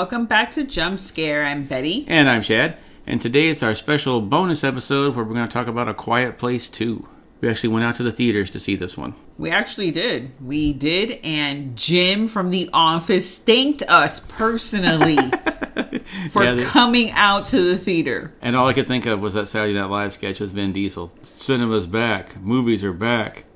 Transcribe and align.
Welcome 0.00 0.24
back 0.24 0.50
to 0.52 0.64
Jump 0.64 0.98
Scare. 0.98 1.44
I'm 1.44 1.64
Betty. 1.64 2.06
And 2.08 2.26
I'm 2.26 2.40
Chad. 2.40 2.78
And 3.06 3.20
today 3.20 3.50
it's 3.50 3.62
our 3.62 3.74
special 3.74 4.22
bonus 4.22 4.64
episode 4.64 5.14
where 5.14 5.26
we're 5.26 5.34
going 5.34 5.46
to 5.46 5.52
talk 5.52 5.66
about 5.66 5.90
A 5.90 5.94
Quiet 5.94 6.38
Place 6.38 6.70
2. 6.70 7.06
We 7.42 7.50
actually 7.50 7.68
went 7.68 7.84
out 7.84 7.96
to 7.96 8.02
the 8.02 8.10
theaters 8.10 8.50
to 8.52 8.58
see 8.58 8.76
this 8.76 8.96
one. 8.96 9.12
We 9.36 9.50
actually 9.50 9.90
did. 9.90 10.32
We 10.42 10.72
did, 10.72 11.20
and 11.22 11.76
Jim 11.76 12.28
from 12.28 12.48
the 12.48 12.70
office 12.72 13.36
thanked 13.36 13.82
us 13.90 14.20
personally 14.20 15.18
for 16.30 16.44
Yeah, 16.44 16.64
coming 16.64 17.10
out 17.10 17.44
to 17.46 17.60
the 17.60 17.76
theater. 17.76 18.32
And 18.40 18.56
all 18.56 18.68
I 18.68 18.72
could 18.72 18.88
think 18.88 19.04
of 19.04 19.20
was 19.20 19.34
that 19.34 19.48
Saturday 19.48 19.74
Night 19.74 19.90
Live 19.90 20.14
sketch 20.14 20.40
with 20.40 20.52
Vin 20.52 20.72
Diesel. 20.72 21.12
Cinema's 21.20 21.86
back. 21.86 22.40
Movies 22.40 22.82
are 22.84 22.94
back. 22.94 23.44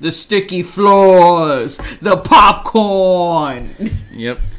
The 0.00 0.12
sticky 0.12 0.62
floors, 0.62 1.78
the 2.00 2.16
popcorn. 2.16 3.70
Yep. 4.12 4.40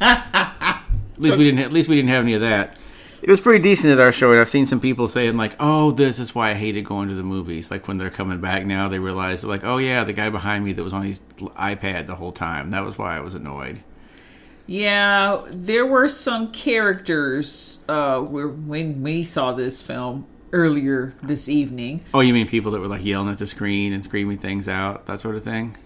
at 1.16 1.22
least 1.22 1.38
we 1.38 1.44
didn't. 1.44 1.60
At 1.60 1.72
least 1.72 1.88
we 1.88 1.96
didn't 1.96 2.10
have 2.10 2.22
any 2.22 2.34
of 2.34 2.40
that. 2.42 2.78
It 3.22 3.30
was 3.30 3.40
pretty 3.40 3.62
decent 3.62 3.92
at 3.92 3.98
our 3.98 4.12
show, 4.12 4.30
and 4.30 4.40
I've 4.40 4.48
seen 4.48 4.66
some 4.66 4.80
people 4.80 5.08
saying 5.08 5.36
like, 5.36 5.56
"Oh, 5.58 5.90
this 5.90 6.18
is 6.18 6.34
why 6.34 6.50
I 6.50 6.54
hated 6.54 6.84
going 6.84 7.08
to 7.08 7.14
the 7.14 7.22
movies." 7.22 7.70
Like 7.70 7.88
when 7.88 7.98
they're 7.98 8.10
coming 8.10 8.40
back 8.40 8.66
now, 8.66 8.88
they 8.88 8.98
realize 8.98 9.44
like, 9.44 9.64
"Oh 9.64 9.78
yeah, 9.78 10.04
the 10.04 10.12
guy 10.12 10.28
behind 10.28 10.64
me 10.64 10.72
that 10.72 10.82
was 10.82 10.92
on 10.92 11.02
his 11.02 11.20
iPad 11.38 12.06
the 12.06 12.16
whole 12.16 12.32
time. 12.32 12.70
That 12.70 12.84
was 12.84 12.98
why 12.98 13.16
I 13.16 13.20
was 13.20 13.34
annoyed." 13.34 13.82
Yeah, 14.66 15.42
there 15.48 15.86
were 15.86 16.08
some 16.08 16.50
characters 16.52 17.84
uh, 17.88 18.20
where 18.20 18.48
when 18.48 19.02
we 19.02 19.24
saw 19.24 19.52
this 19.52 19.80
film 19.80 20.26
earlier 20.52 21.14
this 21.22 21.48
evening. 21.48 22.04
Oh, 22.12 22.20
you 22.20 22.34
mean 22.34 22.48
people 22.48 22.72
that 22.72 22.80
were 22.80 22.88
like 22.88 23.04
yelling 23.04 23.30
at 23.30 23.38
the 23.38 23.46
screen 23.46 23.92
and 23.92 24.04
screaming 24.04 24.38
things 24.38 24.68
out, 24.68 25.06
that 25.06 25.20
sort 25.20 25.36
of 25.36 25.42
thing? 25.42 25.76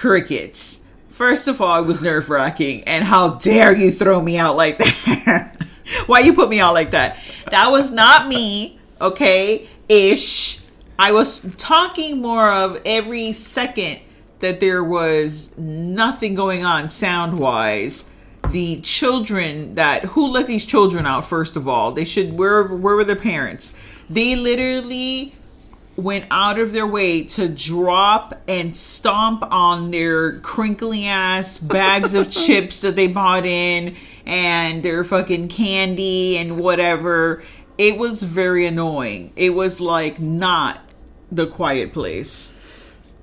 crickets. 0.00 0.86
First 1.20 1.48
of 1.48 1.60
all, 1.60 1.82
it 1.82 1.86
was 1.86 2.00
nerve 2.00 2.30
wracking, 2.30 2.82
and 2.84 3.04
how 3.04 3.34
dare 3.34 3.76
you 3.76 3.90
throw 3.90 4.22
me 4.22 4.38
out 4.38 4.56
like 4.56 4.78
that? 4.78 5.66
Why 6.06 6.20
you 6.20 6.32
put 6.32 6.48
me 6.48 6.60
out 6.60 6.72
like 6.72 6.92
that? 6.92 7.18
That 7.50 7.70
was 7.70 7.92
not 7.92 8.26
me, 8.26 8.78
okay? 9.02 9.68
Ish. 9.86 10.62
I 10.98 11.12
was 11.12 11.40
talking 11.58 12.22
more 12.22 12.50
of 12.50 12.80
every 12.86 13.34
second 13.34 13.98
that 14.38 14.60
there 14.60 14.82
was 14.82 15.54
nothing 15.58 16.34
going 16.34 16.64
on 16.64 16.88
sound 16.88 17.38
wise. 17.38 18.08
The 18.48 18.80
children 18.80 19.74
that 19.74 20.04
who 20.04 20.26
let 20.26 20.46
these 20.46 20.64
children 20.64 21.04
out? 21.04 21.26
First 21.26 21.54
of 21.54 21.68
all, 21.68 21.92
they 21.92 22.06
should. 22.06 22.38
Where 22.38 22.64
where 22.64 22.96
were 22.96 23.04
their 23.04 23.14
parents? 23.14 23.76
They 24.08 24.36
literally 24.36 25.34
went 26.02 26.26
out 26.30 26.58
of 26.58 26.72
their 26.72 26.86
way 26.86 27.24
to 27.24 27.48
drop 27.48 28.40
and 28.48 28.76
stomp 28.76 29.42
on 29.50 29.90
their 29.90 30.38
crinkly 30.40 31.06
ass 31.06 31.58
bags 31.58 32.14
of 32.14 32.30
chips 32.46 32.80
that 32.80 32.96
they 32.96 33.06
bought 33.06 33.46
in 33.46 33.96
and 34.26 34.82
their 34.82 35.04
fucking 35.04 35.48
candy 35.48 36.36
and 36.36 36.58
whatever. 36.58 37.42
It 37.78 37.98
was 37.98 38.22
very 38.22 38.66
annoying. 38.66 39.32
It 39.36 39.50
was 39.50 39.80
like 39.80 40.20
not 40.20 40.80
the 41.30 41.46
quiet 41.46 41.92
place. 41.92 42.54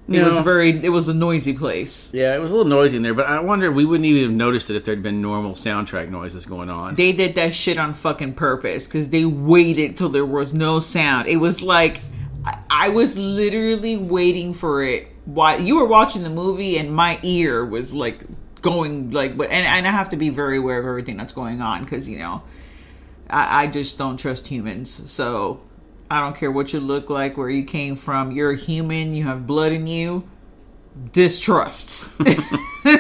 It 0.09 0.23
was 0.23 0.37
very 0.39 0.69
it 0.69 0.89
was 0.89 1.07
a 1.09 1.13
noisy 1.13 1.53
place. 1.53 2.13
Yeah, 2.13 2.33
it 2.33 2.39
was 2.39 2.51
a 2.51 2.55
little 2.55 2.69
noisy 2.69 2.95
in 2.95 3.03
there, 3.03 3.13
but 3.13 3.25
I 3.25 3.41
wonder 3.41 3.69
we 3.71 3.83
wouldn't 3.83 4.05
even 4.05 4.23
have 4.23 4.31
noticed 4.31 4.69
it 4.69 4.77
if 4.77 4.85
there'd 4.85 5.03
been 5.03 5.21
normal 5.21 5.51
soundtrack 5.51 6.09
noises 6.09 6.45
going 6.45 6.69
on. 6.69 6.95
They 6.95 7.11
did 7.11 7.35
that 7.35 7.53
shit 7.53 7.77
on 7.77 7.93
fucking 7.93 8.35
purpose 8.35 8.87
because 8.87 9.09
they 9.09 9.25
waited 9.25 9.97
till 9.97 10.07
there 10.09 10.25
was 10.25 10.53
no 10.53 10.79
sound. 10.79 11.27
It 11.27 11.37
was 11.37 11.61
like 11.61 11.99
I, 12.47 12.59
I 12.69 12.89
was 12.89 13.17
literally 13.17 13.97
waiting 13.97 14.53
for 14.53 14.81
it 14.81 15.07
while 15.25 15.59
you 15.59 15.75
were 15.75 15.85
watching 15.85 16.23
the 16.23 16.29
movie, 16.29 16.77
and 16.77 16.93
my 16.93 17.19
ear 17.21 17.65
was 17.65 17.93
like 17.93 18.21
going 18.61 19.11
like, 19.11 19.31
and, 19.31 19.51
and 19.51 19.87
I 19.87 19.91
have 19.91 20.09
to 20.09 20.17
be 20.17 20.29
very 20.29 20.57
aware 20.57 20.79
of 20.79 20.85
everything 20.85 21.17
that's 21.17 21.33
going 21.33 21.61
on 21.61 21.83
because 21.83 22.07
you 22.07 22.19
know 22.19 22.43
I, 23.29 23.63
I 23.63 23.67
just 23.67 23.97
don't 23.97 24.17
trust 24.17 24.47
humans. 24.47 25.11
So 25.11 25.61
I 26.09 26.21
don't 26.21 26.35
care 26.35 26.51
what 26.51 26.71
you 26.71 26.79
look 26.79 27.09
like, 27.09 27.37
where 27.37 27.49
you 27.49 27.65
came 27.65 27.97
from. 27.97 28.31
You're 28.31 28.51
a 28.51 28.57
human. 28.57 29.13
You 29.13 29.25
have 29.25 29.45
blood 29.45 29.73
in 29.73 29.85
you. 29.85 30.27
Distrust. 31.11 32.09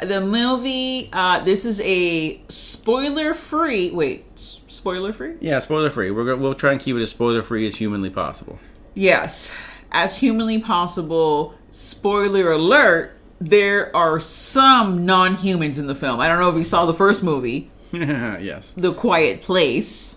the 0.00 0.20
movie. 0.20 1.08
Uh, 1.12 1.40
this 1.40 1.64
is 1.64 1.80
a 1.80 2.40
spoiler-free. 2.48 3.90
Wait, 3.90 4.24
spoiler-free? 4.36 5.36
yeah, 5.40 5.58
spoiler 5.60 5.90
free. 5.90 6.10
We're 6.10 6.24
gonna, 6.24 6.42
we'll 6.42 6.54
try 6.54 6.72
and 6.72 6.80
keep 6.80 6.96
it 6.96 7.02
as 7.02 7.10
spoiler 7.10 7.42
free 7.42 7.66
as 7.66 7.76
humanly 7.76 8.10
possible. 8.10 8.58
Yes, 8.94 9.52
as 9.92 10.18
humanly 10.18 10.60
possible. 10.60 11.54
Spoiler 11.70 12.50
alert: 12.52 13.16
there 13.40 13.94
are 13.94 14.18
some 14.20 15.04
non-humans 15.04 15.78
in 15.78 15.86
the 15.86 15.94
film. 15.94 16.20
I 16.20 16.28
don't 16.28 16.38
know 16.38 16.50
if 16.50 16.56
you 16.56 16.64
saw 16.64 16.86
the 16.86 16.94
first 16.94 17.22
movie. 17.22 17.70
yes. 17.92 18.72
The 18.76 18.92
Quiet 18.92 19.42
Place. 19.42 20.16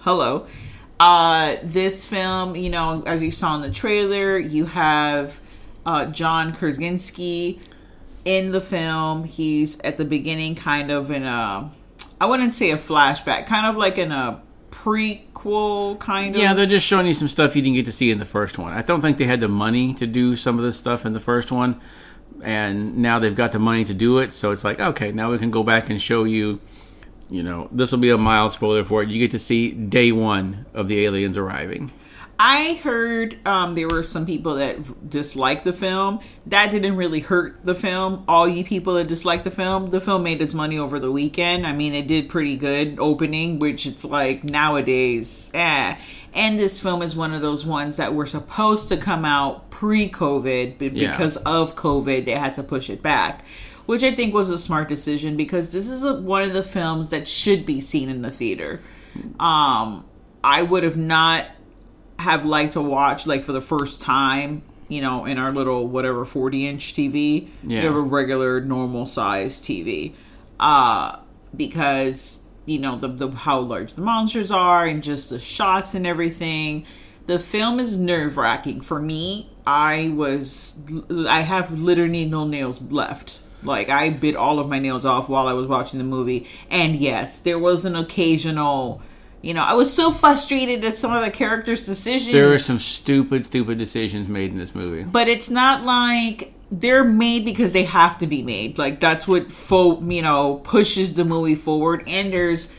Hello. 0.00 0.46
Uh, 0.98 1.56
this 1.62 2.06
film, 2.06 2.56
you 2.56 2.68
know, 2.70 3.02
as 3.06 3.22
you 3.22 3.30
saw 3.30 3.54
in 3.56 3.62
the 3.62 3.70
trailer, 3.70 4.38
you 4.38 4.66
have 4.66 5.40
uh, 5.86 6.06
John 6.06 6.54
Krasinski 6.54 7.60
in 8.24 8.52
the 8.52 8.60
film. 8.60 9.24
He's 9.24 9.80
at 9.80 9.96
the 9.96 10.04
beginning, 10.04 10.54
kind 10.54 10.90
of 10.90 11.10
in 11.10 11.24
a, 11.24 11.70
I 12.20 12.26
wouldn't 12.26 12.54
say 12.54 12.70
a 12.70 12.78
flashback, 12.78 13.46
kind 13.46 13.66
of 13.66 13.76
like 13.76 13.98
in 13.98 14.12
a 14.12 14.42
prequel, 14.70 15.98
kind 15.98 16.34
of. 16.34 16.40
Yeah, 16.40 16.54
they're 16.54 16.66
just 16.66 16.86
showing 16.86 17.06
you 17.06 17.14
some 17.14 17.28
stuff 17.28 17.56
you 17.56 17.62
didn't 17.62 17.76
get 17.76 17.86
to 17.86 17.92
see 17.92 18.10
in 18.10 18.18
the 18.18 18.24
first 18.24 18.58
one. 18.58 18.72
I 18.72 18.82
don't 18.82 19.02
think 19.02 19.18
they 19.18 19.24
had 19.24 19.40
the 19.40 19.48
money 19.48 19.94
to 19.94 20.06
do 20.06 20.36
some 20.36 20.58
of 20.58 20.64
this 20.64 20.78
stuff 20.78 21.04
in 21.04 21.12
the 21.12 21.20
first 21.20 21.50
one, 21.50 21.80
and 22.42 22.98
now 22.98 23.18
they've 23.18 23.34
got 23.34 23.52
the 23.52 23.58
money 23.58 23.84
to 23.84 23.94
do 23.94 24.18
it. 24.18 24.32
So 24.32 24.52
it's 24.52 24.64
like, 24.64 24.80
okay, 24.80 25.12
now 25.12 25.30
we 25.30 25.38
can 25.38 25.50
go 25.50 25.62
back 25.62 25.90
and 25.90 26.00
show 26.00 26.24
you. 26.24 26.60
You 27.28 27.44
know, 27.44 27.68
this 27.70 27.92
will 27.92 28.00
be 28.00 28.10
a 28.10 28.18
mild 28.18 28.52
spoiler 28.52 28.84
for 28.84 29.04
it. 29.04 29.08
You 29.08 29.20
get 29.20 29.30
to 29.30 29.38
see 29.38 29.70
day 29.70 30.10
one 30.10 30.66
of 30.74 30.88
the 30.88 31.04
aliens 31.04 31.36
arriving. 31.36 31.92
I 32.42 32.80
heard 32.82 33.36
um, 33.46 33.74
there 33.74 33.86
were 33.86 34.02
some 34.02 34.24
people 34.24 34.54
that 34.54 35.10
disliked 35.10 35.64
the 35.64 35.74
film. 35.74 36.20
That 36.46 36.70
didn't 36.70 36.96
really 36.96 37.20
hurt 37.20 37.62
the 37.66 37.74
film. 37.74 38.24
All 38.26 38.48
you 38.48 38.64
people 38.64 38.94
that 38.94 39.08
disliked 39.08 39.44
the 39.44 39.50
film, 39.50 39.90
the 39.90 40.00
film 40.00 40.22
made 40.22 40.40
its 40.40 40.54
money 40.54 40.78
over 40.78 40.98
the 40.98 41.12
weekend. 41.12 41.66
I 41.66 41.74
mean, 41.74 41.92
it 41.92 42.08
did 42.08 42.30
pretty 42.30 42.56
good 42.56 42.96
opening, 42.98 43.58
which 43.58 43.84
it's 43.84 44.06
like 44.06 44.42
nowadays, 44.42 45.50
eh. 45.52 45.98
And 46.32 46.58
this 46.58 46.80
film 46.80 47.02
is 47.02 47.14
one 47.14 47.34
of 47.34 47.42
those 47.42 47.66
ones 47.66 47.98
that 47.98 48.14
were 48.14 48.24
supposed 48.24 48.88
to 48.88 48.96
come 48.96 49.26
out 49.26 49.68
pre-COVID, 49.70 50.78
but 50.78 50.96
Yeah. 50.96 51.10
because 51.10 51.36
of 51.38 51.76
COVID, 51.76 52.24
they 52.24 52.32
had 52.32 52.54
to 52.54 52.62
push 52.62 52.88
it 52.88 53.02
back. 53.02 53.44
Which 53.84 54.02
I 54.02 54.14
think 54.14 54.32
was 54.32 54.48
a 54.48 54.56
smart 54.56 54.88
decision 54.88 55.36
because 55.36 55.72
this 55.72 55.90
is 55.90 56.04
a, 56.04 56.14
one 56.14 56.44
of 56.44 56.54
the 56.54 56.62
films 56.62 57.10
that 57.10 57.28
should 57.28 57.66
be 57.66 57.82
seen 57.82 58.08
in 58.08 58.22
the 58.22 58.30
theater. 58.30 58.80
Um, 59.38 60.06
I 60.42 60.62
would 60.62 60.84
have 60.84 60.96
not 60.96 61.48
have 62.20 62.44
liked 62.44 62.74
to 62.74 62.80
watch 62.80 63.26
like 63.26 63.44
for 63.44 63.52
the 63.52 63.60
first 63.60 64.00
time, 64.00 64.62
you 64.88 65.00
know, 65.00 65.24
in 65.24 65.38
our 65.38 65.52
little 65.52 65.86
whatever 65.88 66.24
40 66.24 66.66
inch 66.66 66.94
TV. 66.94 67.48
Yeah. 67.62 67.80
We 67.80 67.84
have 67.86 67.96
a 67.96 68.00
regular 68.00 68.60
normal 68.60 69.06
size 69.06 69.60
TV. 69.60 70.14
Uh 70.58 71.18
because 71.56 72.42
you 72.66 72.78
know 72.78 72.96
the, 72.96 73.08
the 73.08 73.28
how 73.30 73.58
large 73.58 73.94
the 73.94 74.02
monsters 74.02 74.50
are 74.50 74.86
and 74.86 75.02
just 75.02 75.30
the 75.30 75.38
shots 75.38 75.94
and 75.94 76.06
everything. 76.06 76.86
The 77.26 77.38
film 77.38 77.78
is 77.78 77.98
nerve 77.98 78.36
wracking 78.36 78.80
for 78.80 79.00
me. 79.00 79.50
I 79.66 80.12
was 80.14 80.80
I 81.28 81.42
have 81.42 81.72
literally 81.72 82.24
no 82.24 82.46
nails 82.46 82.82
left. 82.82 83.40
Like 83.62 83.88
I 83.88 84.10
bit 84.10 84.36
all 84.36 84.58
of 84.58 84.68
my 84.68 84.78
nails 84.78 85.04
off 85.04 85.28
while 85.28 85.46
I 85.46 85.52
was 85.52 85.66
watching 85.66 85.98
the 85.98 86.04
movie. 86.04 86.46
And 86.70 86.96
yes, 86.96 87.40
there 87.40 87.58
was 87.58 87.84
an 87.84 87.94
occasional 87.94 89.02
you 89.42 89.54
know, 89.54 89.62
I 89.62 89.72
was 89.72 89.92
so 89.92 90.10
frustrated 90.10 90.84
at 90.84 90.96
some 90.96 91.12
of 91.12 91.24
the 91.24 91.30
characters' 91.30 91.86
decisions. 91.86 92.32
There 92.32 92.52
are 92.52 92.58
some 92.58 92.78
stupid, 92.78 93.46
stupid 93.46 93.78
decisions 93.78 94.28
made 94.28 94.50
in 94.50 94.58
this 94.58 94.74
movie. 94.74 95.04
but 95.04 95.28
it's 95.28 95.48
not 95.48 95.84
like 95.84 96.52
they're 96.70 97.04
made 97.04 97.44
because 97.44 97.72
they 97.72 97.84
have 97.84 98.18
to 98.18 98.26
be 98.26 98.42
made. 98.42 98.78
Like 98.78 99.00
that's 99.00 99.26
what 99.26 99.50
fo- 99.50 100.00
you 100.02 100.22
know 100.22 100.56
pushes 100.64 101.14
the 101.14 101.24
movie 101.24 101.54
forward. 101.54 102.04
And 102.06 102.32
there's 102.32 102.70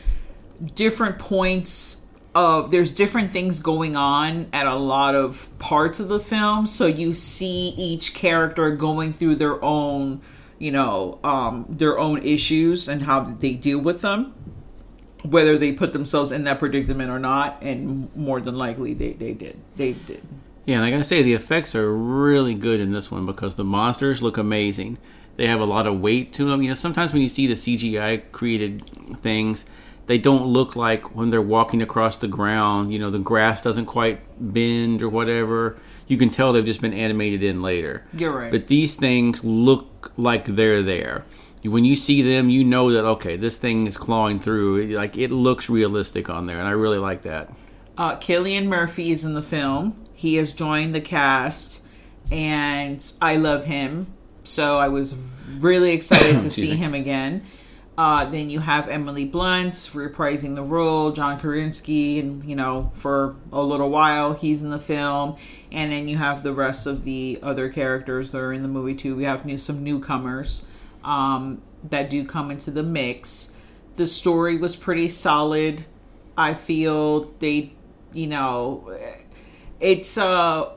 different 0.74 1.18
points 1.18 2.06
of 2.34 2.70
there's 2.70 2.92
different 2.92 3.32
things 3.32 3.60
going 3.60 3.96
on 3.96 4.48
at 4.52 4.66
a 4.66 4.76
lot 4.76 5.14
of 5.14 5.48
parts 5.58 6.00
of 6.00 6.08
the 6.08 6.20
film. 6.20 6.66
So 6.66 6.86
you 6.86 7.12
see 7.12 7.70
each 7.76 8.14
character 8.14 8.70
going 8.70 9.12
through 9.12 9.34
their 9.36 9.62
own, 9.62 10.22
you 10.58 10.70
know, 10.70 11.18
um, 11.24 11.66
their 11.68 11.98
own 11.98 12.22
issues 12.22 12.88
and 12.88 13.02
how 13.02 13.20
they 13.20 13.52
deal 13.52 13.80
with 13.80 14.00
them. 14.00 14.32
Whether 15.22 15.56
they 15.56 15.72
put 15.72 15.92
themselves 15.92 16.32
in 16.32 16.44
that 16.44 16.58
predicament 16.58 17.10
or 17.10 17.18
not, 17.18 17.58
and 17.62 18.14
more 18.16 18.40
than 18.40 18.56
likely 18.56 18.94
they, 18.94 19.12
they 19.12 19.32
did. 19.32 19.58
They 19.76 19.92
did. 19.92 20.22
Yeah, 20.66 20.76
and 20.76 20.84
I 20.84 20.90
gotta 20.90 21.04
say 21.04 21.22
the 21.22 21.34
effects 21.34 21.74
are 21.74 21.92
really 21.92 22.54
good 22.54 22.80
in 22.80 22.92
this 22.92 23.10
one 23.10 23.26
because 23.26 23.56
the 23.56 23.64
monsters 23.64 24.22
look 24.22 24.36
amazing. 24.36 24.98
They 25.36 25.46
have 25.46 25.60
a 25.60 25.64
lot 25.64 25.86
of 25.86 26.00
weight 26.00 26.32
to 26.34 26.48
them. 26.48 26.62
You 26.62 26.68
know, 26.68 26.74
sometimes 26.74 27.12
when 27.12 27.22
you 27.22 27.28
see 27.28 27.46
the 27.46 27.54
CGI 27.54 28.30
created 28.32 28.82
things, 29.22 29.64
they 30.06 30.18
don't 30.18 30.46
look 30.46 30.76
like 30.76 31.14
when 31.14 31.30
they're 31.30 31.40
walking 31.40 31.82
across 31.82 32.16
the 32.16 32.28
ground. 32.28 32.92
You 32.92 32.98
know, 32.98 33.10
the 33.10 33.18
grass 33.18 33.62
doesn't 33.62 33.86
quite 33.86 34.20
bend 34.38 35.02
or 35.02 35.08
whatever. 35.08 35.78
You 36.06 36.16
can 36.16 36.30
tell 36.30 36.52
they've 36.52 36.64
just 36.64 36.80
been 36.80 36.92
animated 36.92 37.42
in 37.42 37.62
later. 37.62 38.04
You're 38.12 38.32
right. 38.32 38.50
But 38.52 38.66
these 38.66 38.94
things 38.94 39.42
look 39.42 40.12
like 40.16 40.44
they're 40.44 40.82
there. 40.82 41.24
When 41.64 41.84
you 41.84 41.94
see 41.94 42.22
them, 42.22 42.50
you 42.50 42.64
know 42.64 42.90
that 42.92 43.04
okay, 43.04 43.36
this 43.36 43.56
thing 43.56 43.86
is 43.86 43.96
clawing 43.96 44.40
through. 44.40 44.86
Like 44.96 45.16
it 45.16 45.30
looks 45.30 45.70
realistic 45.70 46.28
on 46.28 46.46
there, 46.46 46.58
and 46.58 46.66
I 46.66 46.72
really 46.72 46.98
like 46.98 47.22
that. 47.22 47.52
Uh, 47.96 48.16
Cillian 48.16 48.66
Murphy 48.66 49.12
is 49.12 49.24
in 49.24 49.34
the 49.34 49.42
film. 49.42 50.02
He 50.14 50.36
has 50.36 50.52
joined 50.52 50.94
the 50.94 51.00
cast, 51.00 51.84
and 52.30 53.04
I 53.20 53.36
love 53.36 53.64
him. 53.64 54.12
So 54.44 54.78
I 54.78 54.88
was 54.88 55.14
really 55.58 55.92
excited 55.92 56.40
to 56.40 56.50
see 56.50 56.70
me. 56.70 56.76
him 56.76 56.94
again. 56.94 57.44
Uh, 57.96 58.24
then 58.24 58.48
you 58.48 58.58
have 58.58 58.88
Emily 58.88 59.26
Blunt 59.26 59.74
reprising 59.74 60.54
the 60.54 60.62
role, 60.62 61.12
John 61.12 61.38
Krasinski, 61.38 62.18
and 62.18 62.42
you 62.42 62.56
know 62.56 62.90
for 62.94 63.36
a 63.52 63.62
little 63.62 63.90
while 63.90 64.32
he's 64.32 64.62
in 64.62 64.70
the 64.70 64.78
film, 64.78 65.36
and 65.70 65.92
then 65.92 66.08
you 66.08 66.16
have 66.16 66.42
the 66.42 66.54
rest 66.54 66.86
of 66.86 67.04
the 67.04 67.38
other 67.42 67.68
characters 67.68 68.30
that 68.30 68.38
are 68.38 68.52
in 68.52 68.62
the 68.62 68.68
movie 68.68 68.94
too. 68.94 69.14
We 69.14 69.24
have 69.24 69.44
new 69.44 69.58
some 69.58 69.84
newcomers 69.84 70.64
um, 71.04 71.62
that 71.90 72.10
do 72.10 72.24
come 72.24 72.50
into 72.50 72.70
the 72.70 72.82
mix. 72.82 73.54
The 73.96 74.06
story 74.06 74.56
was 74.56 74.76
pretty 74.76 75.08
solid. 75.08 75.84
I 76.36 76.54
feel 76.54 77.32
they, 77.38 77.72
you 78.12 78.26
know, 78.26 78.98
it's 79.80 80.16
uh 80.16 80.72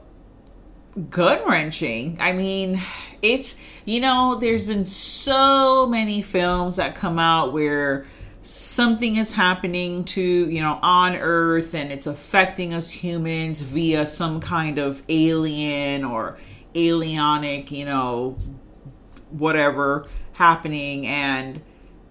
gut 1.09 1.47
wrenching. 1.47 2.17
I 2.19 2.33
mean, 2.33 2.81
it's 3.21 3.59
you 3.85 3.99
know, 3.99 4.35
there's 4.35 4.65
been 4.65 4.85
so 4.85 5.85
many 5.85 6.21
films 6.21 6.77
that 6.77 6.95
come 6.95 7.19
out 7.19 7.53
where 7.53 8.05
something 8.45 9.15
is 9.15 9.33
happening 9.33 10.03
to 10.03 10.21
you 10.21 10.61
know 10.61 10.77
on 10.83 11.15
earth 11.15 11.73
and 11.73 11.91
it's 11.91 12.05
affecting 12.05 12.75
us 12.75 12.91
humans 12.91 13.61
via 13.61 14.05
some 14.05 14.39
kind 14.39 14.77
of 14.77 15.01
alien 15.09 16.03
or 16.03 16.37
alienic 16.75 17.71
you 17.71 17.83
know 17.83 18.37
whatever 19.37 20.07
happening 20.33 21.07
and 21.07 21.61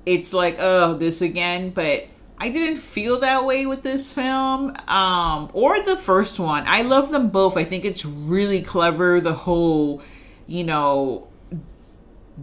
it's 0.06 0.32
like 0.32 0.56
oh 0.58 0.94
this 0.94 1.22
again 1.22 1.70
but 1.70 2.04
i 2.38 2.48
didn't 2.48 2.76
feel 2.76 3.20
that 3.20 3.44
way 3.44 3.66
with 3.66 3.82
this 3.82 4.12
film 4.12 4.74
um 4.88 5.50
or 5.52 5.82
the 5.82 5.96
first 5.96 6.38
one. 6.38 6.64
I 6.66 6.82
love 6.82 7.10
them 7.10 7.28
both. 7.28 7.56
I 7.56 7.64
think 7.64 7.84
it's 7.84 8.04
really 8.04 8.62
clever 8.62 9.20
the 9.20 9.34
whole 9.34 10.02
you 10.46 10.64
know 10.64 11.28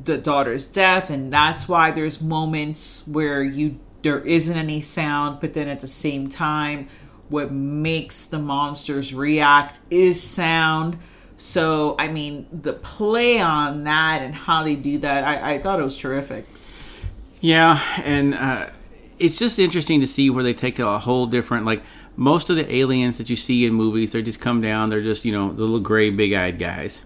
the 0.04 0.18
daughter's 0.18 0.66
death 0.66 1.10
and 1.10 1.32
that's 1.34 1.68
why 1.68 1.92
there's 1.92 2.22
moments 2.22 3.06
where 3.08 3.44
you 3.44 3.78
there 4.04 4.20
isn't 4.22 4.58
any 4.58 4.82
sound 4.82 5.40
but 5.42 5.54
then 5.54 5.68
at 5.68 5.82
the 5.82 5.88
same 5.88 6.30
time 6.30 6.88
what 7.28 7.52
makes 7.52 8.26
the 8.28 8.40
monsters 8.40 9.14
react 9.14 9.80
is 9.90 10.22
sound 10.22 10.98
so 11.42 11.96
i 11.98 12.08
mean 12.08 12.46
the 12.52 12.74
play 12.74 13.40
on 13.40 13.84
that 13.84 14.22
and 14.22 14.36
how 14.36 14.64
they 14.64 14.76
do 14.76 14.98
that 15.00 15.24
i, 15.24 15.54
I 15.54 15.60
thought 15.60 15.80
it 15.80 15.84
was 15.84 15.98
terrific 15.98 16.46
Yeah, 17.42 17.82
and 18.04 18.36
uh, 18.36 18.68
it's 19.18 19.40
just 19.40 19.58
interesting 19.58 20.00
to 20.02 20.08
see 20.08 20.30
where 20.30 20.44
they 20.44 20.54
take 20.54 20.78
a 20.78 21.00
whole 21.00 21.26
different 21.26 21.66
like 21.66 21.82
most 22.16 22.50
of 22.52 22.56
the 22.56 22.72
aliens 22.72 23.18
that 23.18 23.30
you 23.32 23.36
see 23.36 23.66
in 23.66 23.74
movies, 23.74 24.12
they 24.12 24.22
just 24.22 24.40
come 24.40 24.62
down, 24.62 24.90
they're 24.92 25.02
just 25.02 25.26
you 25.26 25.32
know 25.32 25.52
the 25.52 25.62
little 25.64 25.80
gray 25.80 26.12
big 26.12 26.34
eyed 26.34 26.60
guys, 26.60 27.04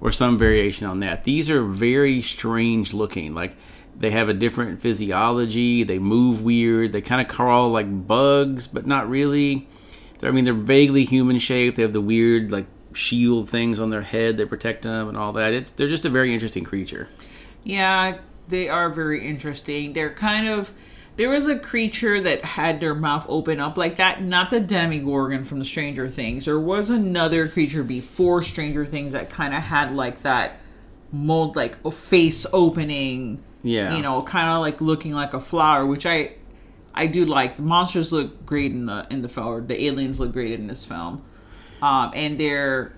or 0.00 0.10
some 0.10 0.36
variation 0.36 0.86
on 0.88 0.98
that. 1.00 1.22
These 1.22 1.48
are 1.50 1.62
very 1.62 2.20
strange 2.22 2.92
looking, 2.92 3.34
like. 3.34 3.56
They 3.98 4.10
have 4.10 4.28
a 4.28 4.34
different 4.34 4.78
physiology. 4.82 5.82
They 5.82 5.98
move 5.98 6.42
weird. 6.42 6.92
They 6.92 7.00
kind 7.00 7.18
of 7.18 7.34
crawl 7.34 7.70
like 7.70 8.06
bugs, 8.06 8.66
but 8.66 8.86
not 8.86 9.08
really. 9.08 9.68
I 10.22 10.32
mean, 10.32 10.44
they're 10.44 10.52
vaguely 10.52 11.06
human 11.06 11.38
shaped. 11.38 11.76
They 11.76 11.82
have 11.82 11.94
the 11.94 12.02
weird 12.02 12.52
like 12.52 12.66
shield 12.96 13.48
things 13.48 13.78
on 13.78 13.90
their 13.90 14.02
head 14.02 14.36
that 14.38 14.48
protect 14.48 14.82
them 14.82 15.08
and 15.08 15.16
all 15.16 15.32
that. 15.34 15.52
It's, 15.52 15.70
they're 15.72 15.88
just 15.88 16.04
a 16.04 16.10
very 16.10 16.32
interesting 16.32 16.64
creature. 16.64 17.08
Yeah, 17.62 18.18
they 18.48 18.68
are 18.68 18.90
very 18.90 19.26
interesting. 19.26 19.92
They're 19.92 20.14
kind 20.14 20.48
of 20.48 20.72
there 21.16 21.30
was 21.30 21.48
a 21.48 21.58
creature 21.58 22.20
that 22.20 22.44
had 22.44 22.78
their 22.78 22.94
mouth 22.94 23.24
open 23.28 23.58
up 23.58 23.78
like 23.78 23.96
that, 23.96 24.22
not 24.22 24.50
the 24.50 24.60
Demogorgon 24.60 25.44
from 25.44 25.58
the 25.58 25.64
Stranger 25.64 26.10
Things. 26.10 26.44
There 26.44 26.60
was 26.60 26.90
another 26.90 27.48
creature 27.48 27.82
before 27.82 28.42
Stranger 28.42 28.84
Things 28.84 29.12
that 29.12 29.30
kind 29.30 29.54
of 29.54 29.62
had 29.62 29.94
like 29.94 30.22
that 30.22 30.60
mold 31.12 31.56
like 31.56 31.78
a 31.84 31.90
face 31.90 32.46
opening. 32.52 33.42
Yeah. 33.62 33.96
You 33.96 34.02
know, 34.02 34.22
kind 34.22 34.48
of 34.48 34.60
like 34.60 34.80
looking 34.80 35.12
like 35.12 35.32
a 35.32 35.40
flower, 35.40 35.86
which 35.86 36.06
I 36.06 36.34
I 36.94 37.06
do 37.06 37.24
like. 37.24 37.56
The 37.56 37.62
monsters 37.62 38.12
look 38.12 38.44
great 38.44 38.72
in 38.72 38.86
the 38.86 39.06
in 39.10 39.22
the 39.22 39.28
film. 39.28 39.66
The 39.66 39.84
aliens 39.86 40.20
look 40.20 40.32
great 40.32 40.52
in 40.52 40.66
this 40.66 40.84
film. 40.84 41.24
Um 41.82 42.12
and 42.14 42.38
they're 42.38 42.92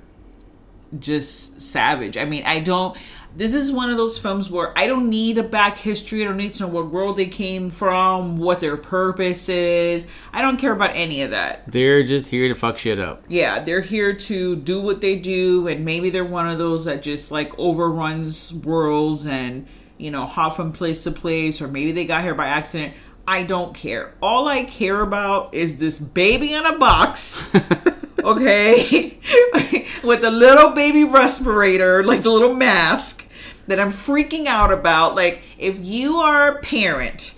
just 0.99 1.61
savage. 1.61 2.17
I 2.17 2.25
mean, 2.25 2.45
I 2.45 2.61
don't. 2.61 2.97
This 3.37 3.55
is 3.55 3.71
one 3.71 3.91
of 3.91 3.97
those 3.97 4.19
films 4.19 4.51
where 4.51 4.77
I 4.77 4.87
don't 4.87 5.11
need 5.11 5.39
a 5.39 5.43
back 5.43 5.77
history. 5.77 6.23
I 6.23 6.25
don't 6.25 6.39
need 6.39 6.55
to 6.55 6.63
know 6.63 6.69
what 6.69 6.91
world 6.91 7.17
they 7.17 7.27
came 7.27 7.71
from, 7.71 8.37
what 8.37 8.61
their 8.61 8.77
purpose 8.77 9.49
is. 9.49 10.07
I 10.33 10.41
don't 10.41 10.57
care 10.57 10.73
about 10.73 10.93
any 10.95 11.23
of 11.23 11.31
that. 11.31 11.71
They're 11.71 12.03
just 12.03 12.31
here 12.31 12.49
to 12.49 12.55
fuck 12.55 12.79
shit 12.79 12.99
up. 12.99 13.23
Yeah, 13.29 13.61
they're 13.61 13.83
here 13.83 14.15
to 14.15 14.57
do 14.57 14.81
what 14.81 15.01
they 15.01 15.19
do, 15.19 15.69
and 15.69 15.85
maybe 15.85 16.11
they're 16.11 16.25
one 16.25 16.49
of 16.49 16.59
those 16.59 16.87
that 16.87 17.03
just 17.03 17.31
like 17.31 17.57
overruns 17.59 18.53
worlds 18.53 19.27
and 19.27 19.67
you 19.99 20.11
know 20.11 20.27
hop 20.27 20.57
from 20.57 20.73
place 20.73 21.05
to 21.05 21.11
place, 21.11 21.61
or 21.61 21.69
maybe 21.69 21.93
they 21.93 22.07
got 22.07 22.23
here 22.23 22.35
by 22.35 22.47
accident. 22.47 22.95
I 23.27 23.43
don't 23.43 23.75
care. 23.75 24.15
All 24.23 24.49
I 24.49 24.65
care 24.65 25.03
about 25.03 25.53
is 25.53 25.77
this 25.77 25.99
baby 25.99 26.55
in 26.55 26.65
a 26.65 26.79
box. 26.79 27.51
okay? 28.25 29.19
With 30.05 30.25
a 30.25 30.31
little 30.31 30.71
baby 30.71 31.05
respirator 31.05 32.03
like 32.05 32.23
the 32.23 32.31
little 32.31 32.55
mask 32.55 33.29
that 33.67 33.79
i'm 33.79 33.91
freaking 33.91 34.47
out 34.47 34.73
about 34.73 35.15
like 35.15 35.43
if 35.59 35.85
you 35.85 36.17
are 36.17 36.57
a 36.57 36.63
parent 36.63 37.35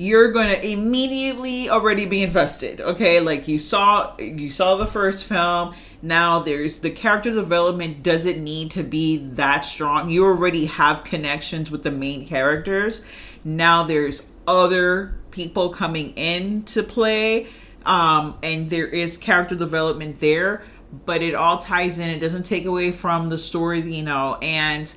you're 0.00 0.30
gonna 0.32 0.54
immediately 0.54 1.68
already 1.68 2.06
be 2.06 2.22
invested 2.22 2.80
okay? 2.80 3.20
Like 3.20 3.48
you 3.48 3.58
saw 3.58 4.16
you 4.18 4.48
saw 4.48 4.76
the 4.76 4.86
first 4.86 5.24
film. 5.24 5.74
Now 6.00 6.38
there's 6.38 6.78
the 6.78 6.90
character 6.90 7.30
development 7.30 8.02
doesn't 8.02 8.42
need 8.42 8.70
to 8.70 8.82
be 8.82 9.18
that 9.34 9.64
strong. 9.64 10.08
You 10.08 10.24
already 10.24 10.64
have 10.64 11.04
connections 11.04 11.70
with 11.70 11.82
the 11.82 11.90
main 11.90 12.26
characters. 12.26 13.04
Now 13.44 13.82
there's 13.82 14.30
other 14.46 15.16
people 15.32 15.68
coming 15.68 16.10
in 16.10 16.62
to 16.64 16.82
play 16.82 17.48
um, 17.86 18.36
and 18.42 18.68
there 18.70 18.86
is 18.86 19.16
character 19.16 19.54
development 19.54 20.20
there 20.20 20.62
but 21.06 21.22
it 21.22 21.34
all 21.34 21.56
ties 21.58 21.98
in 21.98 22.10
it 22.10 22.18
doesn't 22.18 22.42
take 22.44 22.64
away 22.64 22.90
from 22.92 23.28
the 23.28 23.38
story 23.38 23.80
you 23.80 24.02
know 24.02 24.36
and 24.42 24.92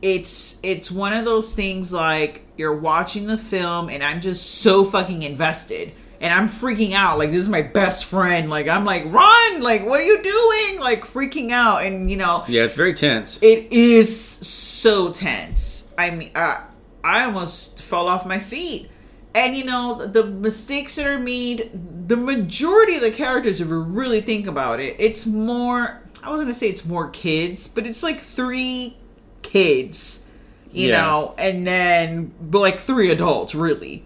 it's 0.00 0.60
it's 0.62 0.90
one 0.90 1.12
of 1.12 1.24
those 1.24 1.54
things 1.54 1.92
like 1.92 2.42
you're 2.56 2.76
watching 2.76 3.26
the 3.26 3.36
film 3.36 3.88
and 3.88 4.02
i'm 4.04 4.20
just 4.20 4.60
so 4.60 4.84
fucking 4.84 5.22
invested 5.22 5.92
and 6.20 6.32
i'm 6.32 6.48
freaking 6.48 6.92
out 6.92 7.18
like 7.18 7.30
this 7.32 7.40
is 7.40 7.48
my 7.48 7.62
best 7.62 8.04
friend 8.04 8.48
like 8.48 8.68
i'm 8.68 8.84
like 8.84 9.04
run 9.06 9.60
like 9.62 9.84
what 9.84 10.00
are 10.00 10.04
you 10.04 10.22
doing 10.22 10.80
like 10.80 11.04
freaking 11.04 11.50
out 11.50 11.82
and 11.82 12.10
you 12.10 12.16
know 12.16 12.44
Yeah, 12.46 12.62
it's 12.62 12.76
very 12.76 12.94
tense. 12.94 13.38
it 13.42 13.72
is 13.72 14.16
so 14.16 15.12
tense. 15.12 15.92
I 15.98 16.10
mean, 16.10 16.30
uh, 16.36 16.60
I 17.02 17.24
almost 17.24 17.82
fell 17.82 18.06
off 18.06 18.24
my 18.24 18.38
seat. 18.38 18.88
And 19.34 19.56
you 19.56 19.64
know, 19.64 20.06
the 20.06 20.24
mistakes 20.24 20.96
that 20.96 21.06
are 21.06 21.18
made, 21.18 21.70
the 22.08 22.16
majority 22.16 22.96
of 22.96 23.02
the 23.02 23.10
characters, 23.10 23.60
if 23.60 23.68
you 23.68 23.80
really 23.80 24.20
think 24.20 24.46
about 24.46 24.80
it, 24.80 24.96
it's 24.98 25.26
more, 25.26 26.00
I 26.24 26.30
was 26.30 26.40
going 26.40 26.48
to 26.48 26.54
say 26.54 26.68
it's 26.68 26.84
more 26.84 27.08
kids, 27.10 27.68
but 27.68 27.86
it's 27.86 28.02
like 28.02 28.20
three 28.20 28.96
kids, 29.42 30.24
you 30.72 30.88
Yeah. 30.88 31.02
know, 31.02 31.34
and 31.38 31.66
then 31.66 32.32
like 32.50 32.78
three 32.80 33.10
adults, 33.10 33.54
really, 33.54 34.04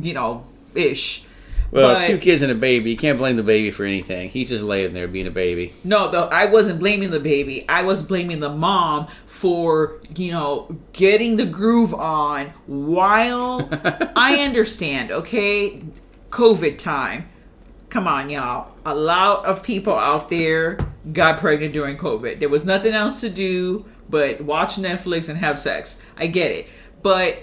you 0.00 0.14
know, 0.14 0.44
ish. 0.74 1.26
Well, 1.72 1.94
But- 1.94 2.06
two 2.06 2.18
kids 2.18 2.42
and 2.42 2.52
a 2.52 2.54
baby. 2.54 2.90
You 2.90 2.96
can't 2.96 3.18
blame 3.18 3.36
the 3.36 3.42
baby 3.42 3.70
for 3.72 3.84
anything. 3.84 4.28
He's 4.30 4.50
just 4.50 4.62
laying 4.62 4.92
there 4.92 5.08
being 5.08 5.26
a 5.26 5.30
baby. 5.30 5.72
No, 5.82 6.10
though 6.10 6.28
I 6.30 6.44
wasn't 6.46 6.78
blaming 6.78 7.10
the 7.10 7.18
baby. 7.18 7.64
I 7.68 7.82
was 7.82 8.02
blaming 8.02 8.40
the 8.40 8.50
mom 8.50 9.08
for, 9.26 9.94
you 10.14 10.30
know, 10.32 10.76
getting 10.92 11.36
the 11.36 11.46
groove 11.46 11.94
on 11.94 12.52
while 12.66 13.68
I 14.14 14.36
understand, 14.44 15.10
okay? 15.10 15.82
COVID 16.30 16.76
time. 16.78 17.28
Come 17.88 18.06
on, 18.06 18.30
y'all. 18.30 18.72
A 18.86 18.94
lot 18.94 19.44
of 19.46 19.62
people 19.62 19.94
out 19.94 20.28
there 20.28 20.78
got 21.12 21.38
pregnant 21.38 21.72
during 21.72 21.96
COVID. 21.96 22.38
There 22.38 22.48
was 22.48 22.64
nothing 22.64 22.92
else 22.92 23.20
to 23.20 23.28
do 23.30 23.84
but 24.10 24.42
watch 24.42 24.76
Netflix 24.76 25.28
and 25.30 25.38
have 25.38 25.58
sex. 25.58 26.02
I 26.18 26.26
get 26.26 26.50
it. 26.50 26.66
But 27.02 27.38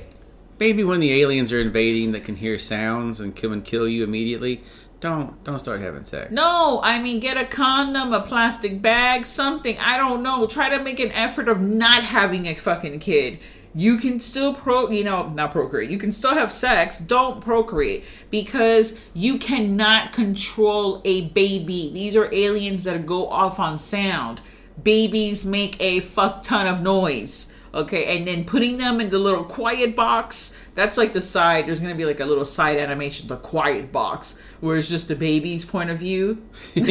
Maybe 0.60 0.84
when 0.84 1.00
the 1.00 1.14
aliens 1.22 1.54
are 1.54 1.62
invading 1.62 2.12
that 2.12 2.26
can 2.26 2.36
hear 2.36 2.58
sounds 2.60 3.20
and 3.22 3.36
come 3.36 3.54
and 3.54 3.64
kill 3.64 3.88
you 3.88 4.04
immediately, 4.04 4.62
don't 5.00 5.42
don't 5.46 5.60
start 5.60 5.80
having 5.80 6.04
sex. 6.04 6.32
No, 6.32 6.82
I 6.84 7.02
mean, 7.02 7.20
get 7.20 7.38
a 7.38 7.46
condom, 7.46 8.14
a 8.14 8.22
plastic 8.22 8.82
bag, 8.82 9.26
something. 9.26 9.78
I 9.80 9.98
don't 9.98 10.22
know. 10.22 10.46
Try 10.48 10.70
to 10.70 10.84
make 10.84 11.00
an 11.00 11.12
effort 11.14 11.48
of 11.48 11.62
not 11.62 12.04
having 12.04 12.46
a 12.46 12.56
fucking 12.56 13.00
kid. 13.00 13.40
You 13.74 13.98
can 13.98 14.20
still 14.20 14.54
pro, 14.54 14.90
you 14.90 15.04
know, 15.04 15.30
not 15.30 15.52
procreate. 15.52 15.92
You 15.92 16.00
can 16.00 16.12
still 16.12 16.34
have 16.34 16.52
sex. 16.52 17.00
Don't 17.00 17.40
procreate 17.40 18.04
because 18.30 19.00
you 19.14 19.38
cannot 19.38 20.12
control 20.12 21.02
a 21.06 21.28
baby. 21.30 21.92
These 21.94 22.16
are 22.16 22.34
aliens 22.34 22.84
that 22.84 23.06
go 23.06 23.30
off 23.30 23.60
on 23.60 23.78
sound. 23.78 24.42
Babies 24.82 25.46
make 25.46 25.80
a 25.80 26.00
fuck 26.00 26.44
ton 26.44 26.68
of 26.68 26.82
noise. 26.82 27.49
Okay, 27.74 28.18
and 28.18 28.28
then 28.28 28.46
putting 28.46 28.78
them 28.78 29.00
in 29.00 29.10
the 29.10 29.20
little 29.20 29.44
quiet 29.44 29.96
box. 29.96 30.60
That's 30.74 30.98
like 30.98 31.14
the 31.14 31.22
side. 31.22 31.68
There's 31.68 31.80
gonna 31.80 31.96
be 31.96 32.06
like 32.06 32.20
a 32.20 32.26
little 32.26 32.46
side 32.46 32.78
animation, 32.78 33.28
the 33.28 33.38
quiet 33.38 33.92
box, 33.92 34.42
where 34.60 34.78
it's 34.78 34.90
just 34.90 35.08
the 35.08 35.16
baby's 35.16 35.66
point 35.66 35.90
of 35.90 36.00
view. 36.00 36.42
just, 36.74 36.90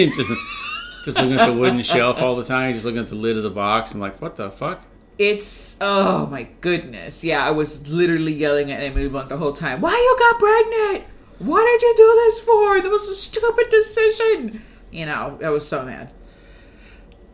just 1.04 1.18
looking 1.18 1.38
at 1.38 1.46
the 1.46 1.52
wooden 1.52 1.82
shelf 1.82 2.20
all 2.22 2.36
the 2.36 2.44
time, 2.44 2.74
just 2.74 2.84
looking 2.84 3.00
at 3.00 3.08
the 3.08 3.16
lid 3.16 3.36
of 3.36 3.42
the 3.42 3.50
box 3.50 3.92
and 3.92 4.00
like, 4.00 4.20
what 4.20 4.36
the 4.36 4.50
fuck? 4.50 4.82
It's 5.18 5.78
oh 5.80 6.26
my 6.26 6.44
goodness. 6.60 7.24
Yeah, 7.24 7.44
I 7.44 7.50
was 7.50 7.88
literally 7.88 8.34
yelling 8.34 8.70
at 8.70 8.80
Emily 8.80 9.08
Blunt 9.08 9.28
the 9.28 9.36
whole 9.36 9.52
time. 9.52 9.80
Why 9.80 9.90
you 9.90 10.16
got 10.18 10.38
pregnant? 10.38 11.10
What 11.38 11.64
did 11.64 11.82
you 11.82 11.94
do 11.96 12.22
this 12.24 12.40
for? 12.40 12.80
That 12.80 12.90
was 12.90 13.08
a 13.08 13.14
stupid 13.16 13.68
decision. 13.68 14.62
You 14.92 15.06
know, 15.06 15.38
I 15.42 15.50
was 15.50 15.66
so 15.66 15.84
mad. 15.84 16.12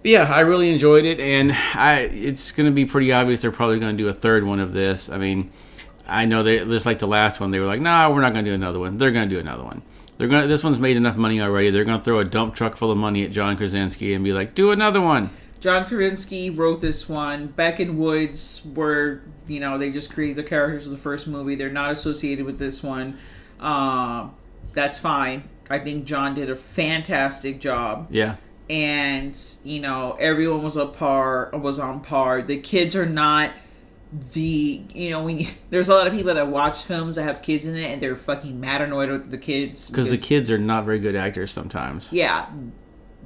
Yeah, 0.05 0.31
I 0.31 0.41
really 0.41 0.71
enjoyed 0.71 1.07
it, 1.07 1.19
and 1.19 1.51
I 1.53 2.01
it's 2.13 2.53
going 2.53 2.67
to 2.67 2.73
be 2.73 2.85
pretty 2.85 3.11
obvious 3.11 3.41
they're 3.41 3.51
probably 3.51 3.81
going 3.81 3.97
to 3.97 4.03
do 4.03 4.09
a 4.09 4.13
third 4.13 4.45
one 4.45 4.61
of 4.61 4.75
this. 4.75 5.09
I 5.09 5.17
mean, 5.17 5.51
I 6.07 6.27
know 6.27 6.43
they 6.43 6.59
just 6.59 6.85
like 6.85 6.99
the 6.99 7.07
last 7.07 7.41
one, 7.41 7.51
they 7.51 7.59
were 7.59 7.67
like, 7.67 7.81
"Nah, 7.81 8.11
we're 8.11 8.21
not 8.21 8.35
going 8.35 8.45
to 8.45 8.51
do 8.51 8.55
another 8.55 8.79
one." 8.79 8.99
They're 8.99 9.11
going 9.11 9.29
to 9.29 9.35
do 9.35 9.41
another 9.41 9.65
one. 9.65 9.81
They're 10.19 10.29
going. 10.29 10.47
This 10.47 10.63
one's 10.63 10.79
made 10.79 10.99
enough 10.99 11.17
money 11.17 11.41
already. 11.41 11.71
They're 11.71 11.85
going 11.85 11.99
to 11.99 12.05
throw 12.05 12.19
a 12.21 12.25
dump 12.25 12.55
truck 12.55 12.77
full 12.77 12.91
of 12.91 12.99
money 12.99 13.25
at 13.25 13.31
John 13.31 13.57
Krasinski 13.57 14.13
and 14.13 14.23
be 14.23 14.35
like, 14.35 14.55
"Do 14.55 14.71
another 14.73 15.01
one." 15.01 15.31
John 15.61 15.83
Krasinski 15.85 16.51
wrote 16.51 16.83
this 16.83 17.09
one. 17.09 17.47
Beck 17.47 17.81
and 17.81 17.99
Woods 17.99 18.61
were, 18.75 19.23
you 19.47 19.61
know, 19.61 19.79
they 19.79 19.91
just 19.91 20.13
created 20.13 20.37
the 20.37 20.43
characters 20.43 20.85
of 20.85 20.93
the 20.93 20.99
first 20.99 21.27
movie. 21.27 21.55
They're 21.55 21.71
not 21.71 21.91
associated 21.91 22.45
with 22.45 22.59
this 22.59 22.83
one. 22.83 23.17
Uh, 23.59 24.29
that's 24.75 24.99
fine. 24.99 25.49
I 25.71 25.79
think 25.79 26.05
John 26.05 26.35
did 26.35 26.51
a 26.51 26.57
fantastic 26.57 27.61
job. 27.61 28.09
Yeah. 28.11 28.37
And 28.71 29.39
you 29.63 29.81
know 29.81 30.17
everyone 30.19 30.63
was 30.63 30.77
on 30.77 30.93
par 30.93 31.51
was 31.53 31.79
on 31.79 32.01
par. 32.01 32.43
The 32.43 32.59
kids 32.61 32.97
are 32.97 33.07
not 33.07 33.51
the 34.33 34.83
you 34.95 35.11
know 35.11 35.25
when 35.25 35.41
you, 35.41 35.47
there's 35.71 35.89
a 35.89 35.95
lot 35.95 36.07
of 36.07 36.13
people 36.13 36.33
that 36.35 36.49
watch 36.49 36.83
films 36.83 37.17
that 37.17 37.25
have 37.25 37.43
kids 37.43 37.67
in 37.67 37.75
it 37.77 37.91
and 37.91 38.01
they're 38.01 38.17
fucking 38.17 38.59
mad 38.61 38.81
annoyed 38.81 39.11
with 39.11 39.31
the 39.31 39.39
kids 39.39 39.91
Because 39.91 40.09
the 40.11 40.19
kids 40.19 40.51
are 40.51 40.59
not 40.59 40.85
very 40.85 40.99
good 41.01 41.17
actors 41.17 41.51
sometimes. 41.53 42.09
yeah. 42.13 42.47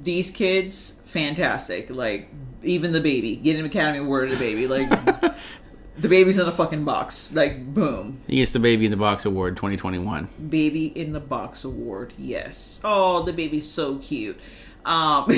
These 0.01 0.31
kids 0.31 1.01
fantastic. 1.07 1.89
Like 1.89 2.29
even 2.63 2.93
the 2.93 3.01
baby. 3.01 3.35
Get 3.35 3.59
an 3.59 3.65
academy 3.65 3.99
award 3.99 4.29
to 4.29 4.35
the 4.35 4.39
baby. 4.39 4.65
Like 4.65 4.89
the 5.97 6.07
baby's 6.07 6.37
in 6.37 6.47
a 6.47 6.51
fucking 6.53 6.85
box. 6.85 7.33
Like 7.33 7.73
boom. 7.73 8.21
He 8.25 8.37
gets 8.37 8.51
the 8.51 8.59
Baby 8.59 8.85
in 8.85 8.91
the 8.91 8.97
Box 8.97 9.25
Award 9.25 9.57
2021. 9.57 10.29
baby 10.49 10.85
in 10.87 11.11
the 11.11 11.19
box 11.19 11.65
award. 11.65 12.13
Yes. 12.17 12.79
Oh 12.85 13.23
the 13.23 13.33
baby's 13.33 13.69
so 13.69 13.97
cute 13.97 14.39
um 14.89 15.31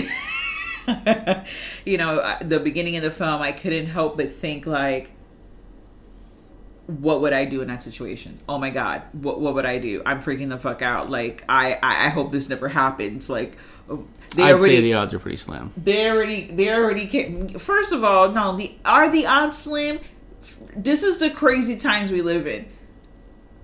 you 1.86 1.98
know 1.98 2.38
the 2.42 2.60
beginning 2.60 2.96
of 2.96 3.04
the 3.04 3.12
film 3.12 3.42
i 3.42 3.52
couldn't 3.52 3.86
help 3.86 4.18
but 4.18 4.30
think 4.30 4.66
like 4.66 5.12
what 6.88 7.22
would 7.22 7.34
i 7.34 7.46
do 7.46 7.62
in 7.62 7.68
that 7.68 7.84
situation 7.84 8.40
oh 8.50 8.58
my 8.58 8.70
god 8.70 9.02
what, 9.14 9.40
what 9.40 9.54
would 9.54 9.66
i 9.66 9.78
do 9.78 10.02
i'm 10.06 10.22
freaking 10.22 10.50
the 10.50 10.58
fuck 10.58 10.82
out 10.82 11.10
like 11.10 11.44
i 11.48 11.74
i, 11.84 12.08
I 12.08 12.10
hope 12.10 12.32
this 12.32 12.50
never 12.50 12.68
happens 12.68 13.30
like 13.30 13.58
oh, 13.90 14.06
they 14.36 14.44
I'd 14.44 14.54
already 14.54 14.78
say 14.78 14.82
the 14.82 14.94
odds 14.94 15.14
are 15.14 15.20
pretty 15.20 15.38
slim. 15.38 15.74
they 15.76 16.10
already 16.10 16.46
they 16.46 16.72
already. 16.72 17.54
First 17.58 17.92
of 17.92 18.04
all, 18.04 18.32
no, 18.32 18.56
the 18.56 18.74
are 18.86 19.10
the 19.10 19.26
odds 19.26 19.58
slim? 19.58 20.00
This 20.76 21.04
is 21.04 21.18
the 21.18 21.30
crazy 21.30 21.76
times 21.76 22.12
we 22.12 22.22
live 22.22 22.48
in. 22.48 22.66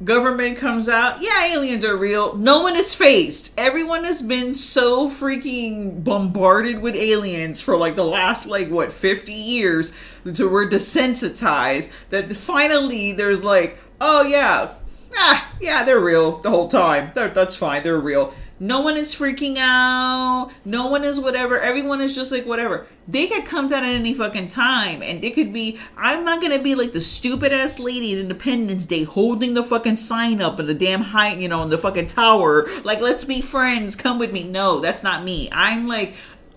Government 0.04 0.58
comes 0.58 0.88
out, 0.88 1.24
yeah, 1.24 1.54
aliens 1.54 1.84
are 1.84 1.98
real. 1.98 2.36
No 2.36 2.62
one 2.62 2.76
is 2.76 2.94
faced. 2.94 3.58
Everyone 3.58 4.04
has 4.04 4.22
been 4.22 4.54
so 4.54 5.10
freaking 5.10 6.04
bombarded 6.04 6.82
with 6.84 6.96
aliens 6.96 7.62
for 7.62 7.76
like 7.76 7.96
the 7.96 8.06
last 8.06 8.46
like 8.46 8.70
what 8.70 8.92
fifty 8.92 9.34
years, 9.34 9.92
so 10.34 10.50
we're 10.50 10.70
desensitized 10.70 11.92
that 12.10 12.36
finally 12.36 13.12
there's 13.14 13.44
like, 13.44 13.80
oh 14.00 14.22
yeah, 14.22 14.76
ah, 15.16 15.52
yeah, 15.60 15.84
they're 15.84 16.00
real 16.00 16.42
the 16.42 16.52
whole 16.52 16.68
time. 16.68 17.12
They're, 17.16 17.30
that's 17.30 17.56
fine, 17.56 17.82
they're 17.82 18.00
real. 18.00 18.36
No 18.60 18.82
one 18.82 18.98
is 18.98 19.14
freaking 19.14 19.58
out. 19.60 20.50
No 20.66 20.88
one 20.88 21.04
is 21.04 21.20
whatever. 21.20 21.60
Everyone 21.60 22.02
is 22.02 22.16
just 22.16 22.32
like 22.32 22.46
whatever. 22.46 22.88
They 23.08 23.28
could 23.28 23.46
come 23.46 23.68
down 23.68 23.84
at 23.84 23.94
any 23.94 24.16
fucking 24.16 24.48
time, 24.48 25.04
and 25.04 25.24
it 25.24 25.36
could 25.36 25.54
be. 25.54 25.80
I'm 25.96 26.26
not 26.26 26.42
gonna 26.42 26.60
be 26.60 26.74
like 26.74 26.92
the 26.92 27.02
stupid 27.02 27.54
ass 27.54 27.78
lady 27.78 28.14
at 28.14 28.20
Independence 28.20 28.88
Day 28.88 29.04
holding 29.04 29.54
the 29.54 29.64
fucking 29.64 29.98
sign 29.98 30.42
up 30.42 30.60
in 30.60 30.66
the 30.66 30.74
damn 30.74 31.02
height, 31.02 31.38
you 31.38 31.48
know, 31.48 31.62
in 31.62 31.70
the 31.70 31.78
fucking 31.78 32.08
tower. 32.08 32.68
Like, 32.84 33.00
let's 33.00 33.24
be 33.24 33.42
friends. 33.42 33.96
Come 33.96 34.18
with 34.18 34.34
me. 34.34 34.44
No, 34.44 34.80
that's 34.80 35.04
not 35.04 35.24
me. 35.24 35.50
I'm 35.52 35.88
like 35.88 36.16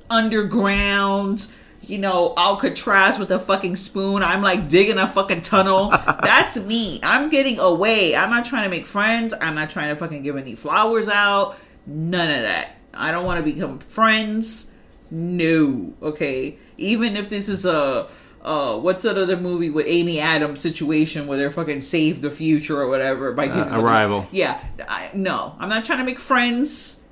underground 0.08 1.52
you 1.82 1.98
know, 1.98 2.34
Alcatraz 2.36 3.18
with 3.18 3.32
a 3.32 3.38
fucking 3.38 3.74
spoon. 3.74 4.22
I'm 4.22 4.42
like 4.42 4.68
digging 4.68 4.98
a 4.98 5.08
fucking 5.08 5.42
tunnel. 5.42 5.90
That's 6.22 6.64
me. 6.64 7.00
I'm 7.02 7.30
getting 7.30 7.58
away. 7.58 8.14
I'm 8.14 8.30
not 8.30 8.44
trying 8.44 8.62
to 8.62 8.68
make 8.68 8.86
friends. 8.86 9.34
I'm 9.40 9.56
not 9.56 9.70
trying 9.70 9.88
to 9.88 9.96
fucking 9.96 10.22
give 10.22 10.36
any 10.36 10.54
flowers 10.54 11.08
out. 11.08 11.56
None 11.90 12.30
of 12.30 12.42
that. 12.42 12.76
I 12.94 13.10
don't 13.10 13.24
want 13.24 13.44
to 13.44 13.52
become 13.52 13.80
friends. 13.80 14.72
No. 15.10 15.92
Okay. 16.00 16.56
Even 16.76 17.16
if 17.16 17.28
this 17.28 17.48
is 17.48 17.66
a 17.66 18.08
uh 18.42 18.78
what's 18.78 19.02
that 19.02 19.18
other 19.18 19.36
movie 19.36 19.68
with 19.68 19.84
Amy 19.86 20.18
Adams 20.18 20.60
situation 20.60 21.26
where 21.26 21.36
they're 21.36 21.50
fucking 21.50 21.80
save 21.82 22.22
the 22.22 22.30
future 22.30 22.80
or 22.80 22.86
whatever 22.88 23.32
by 23.32 23.48
giving 23.48 23.64
them- 23.70 23.80
Arrival. 23.84 24.26
Yeah. 24.30 24.62
I, 24.88 25.10
no. 25.12 25.56
I'm 25.58 25.68
not 25.68 25.84
trying 25.84 25.98
to 25.98 26.04
make 26.04 26.20
friends. 26.20 27.04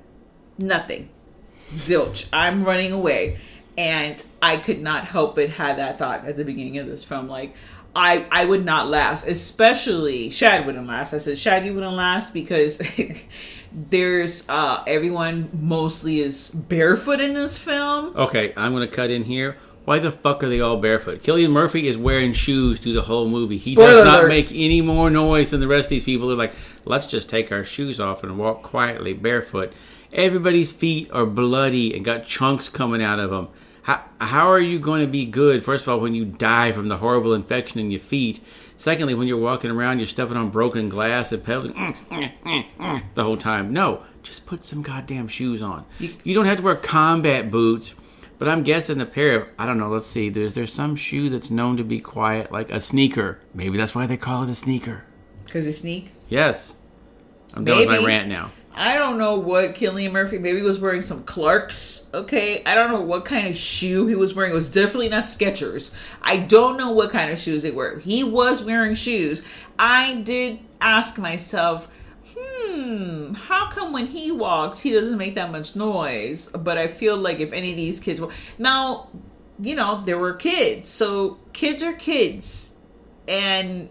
Nothing 0.57 1.09
zilch. 1.73 2.27
I'm 2.33 2.63
running 2.63 2.91
away. 2.91 3.37
And 3.77 4.21
I 4.41 4.57
could 4.57 4.81
not 4.81 5.05
help 5.05 5.35
but 5.35 5.49
have 5.49 5.77
that 5.77 5.97
thought 5.99 6.25
at 6.25 6.35
the 6.35 6.43
beginning 6.43 6.79
of 6.79 6.87
this 6.87 7.03
film. 7.03 7.27
Like, 7.29 7.55
I 7.99 8.25
I 8.31 8.45
would 8.45 8.63
not 8.63 8.87
last, 8.89 9.27
especially 9.27 10.29
Shad 10.29 10.65
wouldn't 10.65 10.87
last. 10.87 11.13
I 11.13 11.17
said 11.17 11.37
Shad 11.37 11.65
you 11.65 11.73
wouldn't 11.73 11.93
last 11.95 12.33
because 12.33 12.81
there's 13.73 14.47
uh 14.47 14.83
everyone 14.87 15.49
mostly 15.53 16.21
is 16.21 16.49
barefoot 16.49 17.19
in 17.19 17.33
this 17.33 17.57
film. 17.57 18.15
Okay, 18.15 18.53
I'm 18.55 18.71
going 18.73 18.87
to 18.87 18.95
cut 18.95 19.09
in 19.09 19.25
here. 19.25 19.57
Why 19.83 19.99
the 19.99 20.11
fuck 20.11 20.43
are 20.43 20.49
they 20.49 20.61
all 20.61 20.77
barefoot? 20.77 21.23
Cillian 21.23 21.51
Murphy 21.51 21.87
is 21.87 21.97
wearing 21.97 22.31
shoes 22.31 22.79
through 22.79 22.93
the 22.93 23.01
whole 23.01 23.27
movie. 23.27 23.57
He 23.57 23.73
Spoiler 23.73 23.91
does 23.91 24.05
not 24.05 24.19
alert. 24.19 24.29
make 24.29 24.51
any 24.51 24.81
more 24.81 25.09
noise 25.09 25.49
than 25.49 25.59
the 25.59 25.67
rest 25.67 25.87
of 25.87 25.89
these 25.89 26.03
people. 26.03 26.27
They're 26.29 26.37
like, 26.37 26.53
let's 26.85 27.07
just 27.07 27.29
take 27.29 27.51
our 27.51 27.63
shoes 27.65 27.99
off 27.99 28.23
and 28.23 28.37
walk 28.37 28.61
quietly 28.63 29.13
barefoot. 29.13 29.73
Everybody's 30.13 30.71
feet 30.71 31.09
are 31.11 31.25
bloody 31.25 31.95
and 31.95 32.05
got 32.05 32.25
chunks 32.25 32.69
coming 32.69 33.01
out 33.01 33.19
of 33.19 33.31
them. 33.31 33.47
How, 33.83 34.03
how 34.19 34.47
are 34.49 34.59
you 34.59 34.79
going 34.79 35.01
to 35.01 35.07
be 35.07 35.25
good, 35.25 35.63
first 35.63 35.87
of 35.87 35.93
all, 35.93 35.99
when 35.99 36.15
you 36.15 36.25
die 36.25 36.71
from 36.71 36.87
the 36.87 36.97
horrible 36.97 37.33
infection 37.33 37.79
in 37.79 37.91
your 37.91 37.99
feet? 37.99 38.39
Secondly, 38.77 39.13
when 39.13 39.27
you're 39.27 39.37
walking 39.37 39.71
around, 39.71 39.99
you're 39.99 40.07
stepping 40.07 40.37
on 40.37 40.49
broken 40.49 40.89
glass 40.89 41.31
and 41.31 41.43
pedaling 41.43 41.73
mm, 41.73 41.95
mm, 42.09 42.31
mm, 42.43 42.65
mm, 42.79 43.03
the 43.13 43.23
whole 43.23 43.37
time. 43.37 43.73
No, 43.73 44.03
just 44.23 44.45
put 44.45 44.63
some 44.63 44.81
goddamn 44.81 45.27
shoes 45.27 45.61
on. 45.61 45.85
You 45.99 46.33
don't 46.33 46.45
have 46.45 46.57
to 46.57 46.63
wear 46.63 46.75
combat 46.75 47.51
boots. 47.51 47.93
But 48.37 48.47
I'm 48.47 48.63
guessing 48.63 49.01
a 49.01 49.05
pair 49.05 49.35
of 49.35 49.49
I 49.59 49.65
don't 49.65 49.77
know. 49.77 49.89
Let's 49.89 50.07
see. 50.07 50.29
There's 50.29 50.53
there's 50.53 50.71
some 50.71 50.95
shoe 50.95 51.29
that's 51.29 51.51
known 51.51 51.75
to 51.75 51.83
be 51.83 51.99
quiet, 51.99 52.53
like 52.53 52.71
a 52.71 52.79
sneaker. 52.79 53.41
Maybe 53.53 53.77
that's 53.77 53.93
why 53.93 54.07
they 54.07 54.15
call 54.15 54.43
it 54.43 54.49
a 54.49 54.55
sneaker. 54.55 55.03
Because 55.43 55.65
they 55.65 55.73
sneak. 55.73 56.13
Yes. 56.29 56.77
I'm 57.53 57.65
done 57.65 57.79
with 57.79 57.89
my 57.89 58.01
rant 58.01 58.29
now. 58.29 58.51
I 58.73 58.95
don't 58.95 59.17
know 59.17 59.35
what 59.35 59.75
Cillian 59.75 60.11
Murphy 60.11 60.37
maybe 60.37 60.61
was 60.61 60.79
wearing 60.79 61.01
some 61.01 61.23
Clarks. 61.23 62.09
Okay, 62.13 62.63
I 62.65 62.75
don't 62.75 62.91
know 62.91 63.01
what 63.01 63.25
kind 63.25 63.47
of 63.47 63.55
shoe 63.55 64.07
he 64.07 64.15
was 64.15 64.33
wearing. 64.33 64.51
It 64.51 64.55
was 64.55 64.71
definitely 64.71 65.09
not 65.09 65.25
Skechers. 65.25 65.93
I 66.21 66.37
don't 66.37 66.77
know 66.77 66.91
what 66.91 67.09
kind 67.09 67.31
of 67.31 67.39
shoes 67.39 67.63
they 67.63 67.71
were. 67.71 67.99
He 67.99 68.23
was 68.23 68.63
wearing 68.63 68.95
shoes. 68.95 69.43
I 69.77 70.15
did 70.21 70.59
ask 70.79 71.17
myself, 71.17 71.89
hmm, 72.35 73.33
how 73.33 73.69
come 73.69 73.91
when 73.91 74.07
he 74.07 74.31
walks 74.31 74.79
he 74.79 74.91
doesn't 74.91 75.17
make 75.17 75.35
that 75.35 75.51
much 75.51 75.75
noise? 75.75 76.47
But 76.49 76.77
I 76.77 76.87
feel 76.87 77.17
like 77.17 77.39
if 77.39 77.51
any 77.51 77.71
of 77.71 77.77
these 77.77 77.99
kids 77.99 78.21
were 78.21 78.31
now, 78.57 79.09
you 79.59 79.75
know, 79.75 80.01
there 80.01 80.17
were 80.17 80.33
kids, 80.33 80.89
so 80.89 81.39
kids 81.53 81.83
are 81.83 81.93
kids, 81.93 82.75
and 83.27 83.89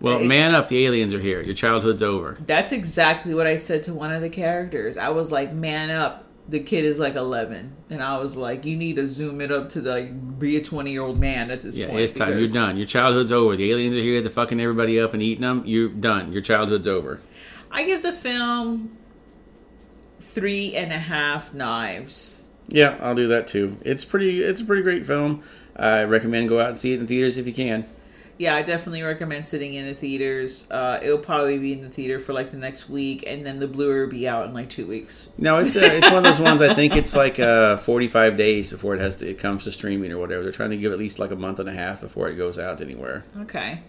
Well, 0.00 0.18
Hey. 0.18 0.26
man 0.26 0.54
up. 0.54 0.68
The 0.68 0.84
aliens 0.84 1.14
are 1.14 1.20
here. 1.20 1.40
Your 1.42 1.54
childhood's 1.54 2.02
over. 2.02 2.36
That's 2.46 2.72
exactly 2.72 3.32
what 3.34 3.46
I 3.46 3.56
said 3.56 3.82
to 3.84 3.94
one 3.94 4.12
of 4.12 4.20
the 4.22 4.28
characters. 4.28 4.98
I 4.98 5.08
was 5.10 5.32
like, 5.32 5.52
"Man 5.54 5.90
up." 5.90 6.22
The 6.46 6.60
kid 6.60 6.84
is 6.84 6.98
like 6.98 7.14
11, 7.14 7.72
and 7.88 8.02
I 8.02 8.18
was 8.18 8.36
like, 8.36 8.66
"You 8.66 8.76
need 8.76 8.96
to 8.96 9.06
zoom 9.08 9.40
it 9.40 9.50
up 9.50 9.70
to 9.70 9.80
the 9.80 9.90
like, 9.92 10.38
be 10.38 10.58
a 10.58 10.62
20 10.62 10.92
year 10.92 11.00
old 11.00 11.18
man 11.18 11.50
at 11.50 11.62
this 11.62 11.78
Yeah, 11.78 11.86
point." 11.86 12.00
it's 12.00 12.12
time. 12.12 12.36
You're 12.38 12.48
done. 12.48 12.76
Your 12.76 12.86
childhood's 12.86 13.32
over. 13.32 13.56
The 13.56 13.70
aliens 13.70 13.96
are 13.96 14.00
here. 14.00 14.20
They're 14.20 14.30
fucking 14.30 14.60
everybody 14.60 15.00
up 15.00 15.14
and 15.14 15.22
eating 15.22 15.40
them. 15.40 15.62
You're 15.64 15.88
done. 15.88 16.32
Your 16.32 16.42
childhood's 16.42 16.86
over. 16.86 17.20
I 17.70 17.84
give 17.84 18.02
the 18.02 18.12
film 18.12 18.90
three 20.20 20.74
and 20.74 20.92
a 20.92 20.98
half 20.98 21.54
knives. 21.54 22.42
Yeah, 22.68 22.96
I'll 23.00 23.14
do 23.14 23.28
that 23.28 23.46
too. 23.46 23.78
It's 23.82 24.04
pretty. 24.04 24.42
It's 24.42 24.60
a 24.60 24.64
pretty 24.64 24.82
great 24.82 25.06
film. 25.06 25.42
I 25.76 26.04
recommend 26.04 26.48
go 26.50 26.60
out 26.60 26.68
and 26.68 26.76
see 26.78 26.92
it 26.92 27.00
in 27.00 27.06
theaters 27.06 27.36
if 27.38 27.46
you 27.46 27.52
can. 27.54 27.84
Yeah, 28.38 28.54
I 28.54 28.62
definitely 28.62 29.02
recommend 29.02 29.46
sitting 29.46 29.74
in 29.74 29.86
the 29.86 29.94
theaters. 29.94 30.68
Uh, 30.70 30.98
it'll 31.02 31.18
probably 31.18 31.58
be 31.58 31.72
in 31.72 31.82
the 31.82 31.88
theater 31.88 32.18
for 32.18 32.32
like 32.32 32.50
the 32.50 32.56
next 32.56 32.88
week, 32.88 33.24
and 33.26 33.46
then 33.46 33.60
the 33.60 33.68
Blu-ray 33.68 34.00
will 34.00 34.08
be 34.08 34.26
out 34.26 34.46
in 34.46 34.54
like 34.54 34.70
two 34.70 34.86
weeks. 34.86 35.28
No, 35.38 35.58
it's 35.58 35.76
uh, 35.76 35.80
it's 35.82 36.08
one 36.08 36.18
of 36.18 36.24
those 36.24 36.40
ones. 36.40 36.60
I 36.60 36.74
think 36.74 36.96
it's 36.96 37.14
like 37.14 37.38
uh, 37.38 37.76
45 37.76 38.36
days 38.36 38.70
before 38.70 38.94
it 38.94 39.00
has 39.00 39.16
to, 39.16 39.28
it 39.28 39.38
comes 39.38 39.64
to 39.64 39.72
streaming 39.72 40.10
or 40.12 40.18
whatever. 40.18 40.42
They're 40.42 40.52
trying 40.52 40.70
to 40.70 40.76
give 40.76 40.92
at 40.92 40.98
least 40.98 41.18
like 41.18 41.30
a 41.30 41.36
month 41.36 41.60
and 41.60 41.68
a 41.68 41.72
half 41.72 42.00
before 42.00 42.28
it 42.28 42.34
goes 42.34 42.58
out 42.58 42.80
anywhere. 42.80 43.24
Okay. 43.42 43.80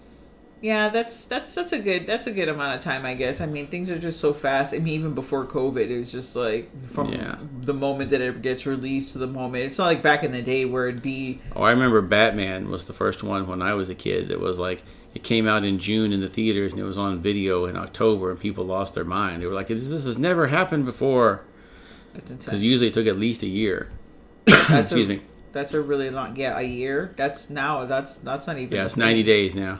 Yeah, 0.61 0.89
that's 0.89 1.25
that's 1.25 1.53
that's 1.53 1.73
a 1.73 1.79
good 1.79 2.07
that's 2.07 2.27
a 2.27 2.31
good 2.31 2.49
amount 2.49 2.77
of 2.77 2.81
time, 2.83 3.05
I 3.05 3.13
guess. 3.13 3.41
I 3.41 3.45
mean, 3.45 3.67
things 3.67 3.89
are 3.91 3.99
just 3.99 4.19
so 4.19 4.33
fast. 4.33 4.73
I 4.73 4.77
mean, 4.79 4.93
even 4.95 5.13
before 5.13 5.45
COVID, 5.45 5.89
it 5.89 5.97
was 5.97 6.11
just 6.11 6.35
like 6.35 6.75
from 6.87 7.11
Yeah. 7.11 7.35
the 7.61 7.73
moment 7.73 8.09
that 8.11 8.21
it 8.21 8.41
gets 8.41 8.65
released 8.65 9.11
to 9.13 9.19
the 9.19 9.27
moment. 9.27 9.65
It's 9.65 9.77
not 9.77 9.85
like 9.85 10.01
back 10.01 10.23
in 10.23 10.31
the 10.31 10.41
day 10.41 10.65
where 10.65 10.87
it'd 10.87 11.01
be 11.01 11.39
Oh, 11.55 11.61
I 11.63 11.71
remember 11.71 12.01
Batman 12.01 12.69
was 12.69 12.85
the 12.85 12.93
first 12.93 13.21
one 13.21 13.47
when 13.47 13.61
I 13.61 13.73
was 13.73 13.89
a 13.89 13.95
kid. 13.95 14.29
That 14.29 14.39
was 14.39 14.57
like 14.57 14.83
it 15.13 15.23
came 15.23 15.47
out 15.47 15.63
in 15.63 15.77
June 15.77 16.11
in 16.11 16.19
the 16.21 16.29
theaters 16.29 16.71
and 16.71 16.81
it 16.81 16.85
was 16.85 16.97
on 16.97 17.19
video 17.21 17.65
in 17.65 17.75
October, 17.77 18.31
and 18.31 18.39
people 18.39 18.65
lost 18.65 18.95
their 18.95 19.05
mind. 19.05 19.41
They 19.41 19.47
were 19.47 19.53
like, 19.53 19.67
"This, 19.67 19.87
this 19.87 20.05
has 20.05 20.17
never 20.17 20.47
happened 20.47 20.85
before," 20.85 21.43
that's 22.13 22.31
because 22.31 22.63
usually 22.63 22.87
it 22.87 22.93
took 22.93 23.07
at 23.07 23.19
least 23.19 23.43
a 23.43 23.47
year. 23.47 23.89
that's 24.45 24.71
Excuse 24.91 25.05
a, 25.05 25.09
me. 25.09 25.21
That's 25.51 25.73
a 25.73 25.81
really 25.81 26.09
long. 26.09 26.35
Yeah, 26.37 26.57
a 26.57 26.63
year. 26.63 27.13
That's 27.17 27.49
now. 27.49 27.85
That's 27.85 28.17
that's 28.17 28.47
not 28.47 28.57
even. 28.57 28.75
Yeah, 28.75 28.85
it's 28.85 28.97
90 28.97 29.23
days 29.23 29.55
now. 29.55 29.79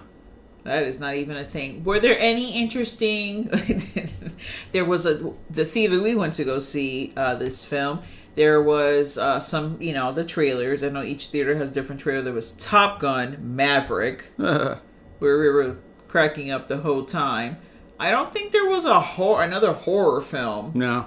That 0.65 0.83
is 0.83 0.99
not 0.99 1.13
even 1.15 1.37
a 1.37 1.45
thing. 1.45 1.83
Were 1.83 1.99
there 1.99 2.17
any 2.19 2.59
interesting? 2.59 3.51
there 4.71 4.83
was 4.83 5.05
a 5.05 5.31
the 5.49 5.63
theater 5.63 6.01
we 6.01 6.15
went 6.15 6.33
to 6.33 6.43
go 6.43 6.57
see 6.59 7.13
uh, 7.15 7.35
this 7.35 7.63
film. 7.63 7.99
There 8.33 8.61
was 8.61 9.17
uh, 9.17 9.39
some, 9.39 9.81
you 9.81 9.93
know, 9.93 10.11
the 10.11 10.25
trailers. 10.25 10.83
I 10.83 10.89
know 10.89 11.03
each 11.03 11.27
theater 11.27 11.55
has 11.55 11.71
different 11.71 12.01
trailer. 12.01 12.23
There 12.23 12.33
was 12.33 12.51
Top 12.53 12.99
Gun 12.99 13.37
Maverick, 13.55 14.25
where 14.35 14.79
we 15.19 15.49
were 15.49 15.77
cracking 16.07 16.49
up 16.51 16.67
the 16.67 16.77
whole 16.77 17.05
time. 17.05 17.57
I 17.99 18.09
don't 18.11 18.33
think 18.33 18.51
there 18.51 18.65
was 18.65 18.85
a 18.85 18.99
horror, 18.99 19.43
another 19.43 19.71
horror 19.71 20.19
film. 20.19 20.71
no, 20.73 21.05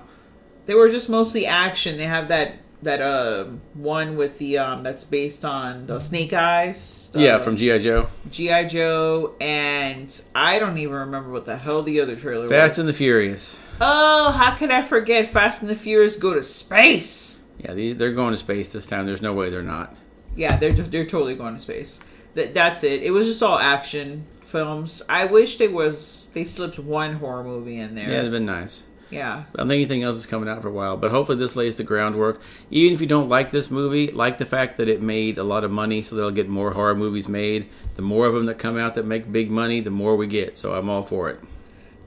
They 0.67 0.75
were 0.75 0.89
just 0.89 1.11
mostly 1.11 1.45
action. 1.45 1.99
They 1.99 2.05
have 2.05 2.29
that 2.29 2.55
that 2.83 3.01
uh 3.01 3.45
one 3.75 4.17
with 4.17 4.39
the 4.39 4.59
um 4.59 4.83
that's 4.83 5.05
based 5.05 5.45
on 5.45 5.87
the 5.87 5.99
Snake 5.99 6.33
Eyes. 6.33 7.11
yeah, 7.15 7.37
uh, 7.37 7.39
from 7.41 7.57
GI 7.57 7.81
Joe, 7.81 8.09
GI 8.31 8.67
Joe, 8.67 9.35
and 9.41 10.23
I 10.35 10.59
don't 10.59 10.79
even 10.79 10.95
remember 10.95 11.31
what 11.31 11.45
the 11.45 11.57
hell 11.57 11.83
the 11.83 12.01
other 12.01 12.17
trailer 12.17 12.43
was. 12.43 12.51
Fast 12.51 12.73
was. 12.73 12.79
and 12.81 12.89
the 12.89 12.93
Furious. 12.93 13.59
oh, 13.81 14.31
how 14.33 14.55
could 14.55 14.71
I 14.71 14.83
forget? 14.83 15.27
Fast 15.27 15.63
and 15.63 15.71
the 15.71 15.75
Furious 15.75 16.17
go 16.17 16.35
to 16.35 16.43
space. 16.43 17.43
Yeah, 17.59 17.75
they, 17.75 17.93
they're 17.93 18.13
going 18.13 18.31
to 18.33 18.37
space 18.39 18.69
this 18.71 18.87
time. 18.87 19.07
There's 19.07 19.23
no 19.23 19.33
way 19.33 19.51
they're 19.51 19.63
not. 19.63 19.97
Yeah, 20.37 20.57
they're 20.57 20.71
just 20.73 20.93
they're 20.93 21.07
totally 21.07 21.35
going 21.35 21.55
to 21.55 21.61
space. 21.61 21.99
That 22.35 22.55
that's 22.55 22.85
it. 22.85 23.03
It 23.03 23.11
was 23.11 23.27
just 23.27 23.43
all 23.43 23.59
action 23.59 24.27
films. 24.45 25.03
I 25.09 25.25
wish 25.25 25.59
there 25.59 25.71
was 25.71 26.31
they 26.35 26.45
slipped 26.45 26.79
one 26.79 27.15
horror 27.15 27.43
movie 27.43 27.79
in 27.79 27.97
there. 27.97 28.09
Yeah, 28.09 28.23
they've 28.23 28.31
been 28.31 28.47
nice. 28.47 28.85
Yeah. 29.11 29.45
I 29.55 29.59
don't 29.59 29.69
think 29.69 29.81
anything 29.81 30.03
else 30.03 30.17
is 30.17 30.27
coming 30.27 30.49
out 30.49 30.63
for 30.63 30.69
a 30.69 30.73
while, 30.73 30.97
but 30.97 31.11
hopefully 31.11 31.39
this 31.39 31.57
lays 31.57 31.77
the 31.77 31.85
groundwork. 31.85 32.41
Even 32.71 32.95
if 32.95 33.01
you 33.01 33.07
don't 33.07 33.29
like 33.29 33.51
this 33.51 33.71
movie, 33.71 34.11
like 34.11 34.39
the 34.39 34.47
fact 34.47 34.77
that 34.77 34.89
it 34.89 35.01
made 35.01 35.39
a 35.39 35.45
lot 35.45 35.65
of 35.65 35.71
money, 35.71 36.03
so 36.03 36.17
they'll 36.17 36.31
get 36.31 36.49
more 36.49 36.73
horror 36.73 36.95
movies 36.95 37.29
made. 37.29 37.69
The 37.95 38.03
more 38.03 38.27
of 38.27 38.35
them 38.35 38.47
that 38.47 38.59
come 38.59 38.77
out 38.77 38.95
that 38.95 39.07
make 39.07 39.31
big 39.31 39.51
money, 39.51 39.81
the 39.81 39.91
more 39.91 40.17
we 40.17 40.27
get. 40.27 40.59
So 40.59 40.75
I'm 40.75 40.89
all 40.89 41.03
for 41.03 41.31
it. 41.31 41.41